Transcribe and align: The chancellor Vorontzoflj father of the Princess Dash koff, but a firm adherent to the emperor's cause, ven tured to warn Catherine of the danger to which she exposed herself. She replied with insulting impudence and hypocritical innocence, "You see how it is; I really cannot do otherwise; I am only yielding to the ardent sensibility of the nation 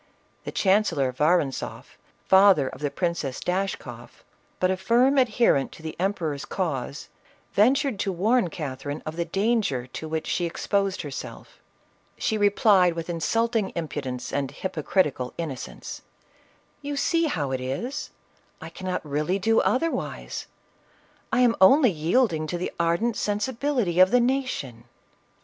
The 0.45 0.51
chancellor 0.51 1.13
Vorontzoflj 1.13 1.83
father 2.25 2.67
of 2.67 2.81
the 2.81 2.89
Princess 2.89 3.39
Dash 3.39 3.75
koff, 3.75 4.23
but 4.59 4.71
a 4.71 4.75
firm 4.75 5.19
adherent 5.19 5.71
to 5.73 5.83
the 5.83 5.95
emperor's 5.99 6.43
cause, 6.43 7.09
ven 7.53 7.75
tured 7.75 7.99
to 7.99 8.11
warn 8.11 8.49
Catherine 8.49 9.03
of 9.05 9.15
the 9.15 9.25
danger 9.25 9.85
to 9.85 10.07
which 10.09 10.25
she 10.25 10.45
exposed 10.47 11.03
herself. 11.03 11.59
She 12.17 12.35
replied 12.35 12.93
with 12.95 13.11
insulting 13.11 13.71
impudence 13.75 14.33
and 14.33 14.49
hypocritical 14.49 15.35
innocence, 15.37 16.01
"You 16.81 16.97
see 16.97 17.25
how 17.25 17.51
it 17.51 17.61
is; 17.61 18.09
I 18.59 18.71
really 19.03 19.37
cannot 19.39 19.43
do 19.43 19.61
otherwise; 19.61 20.47
I 21.31 21.41
am 21.41 21.55
only 21.61 21.91
yielding 21.91 22.47
to 22.47 22.57
the 22.57 22.71
ardent 22.79 23.15
sensibility 23.17 23.99
of 23.99 24.09
the 24.09 24.19
nation 24.19 24.85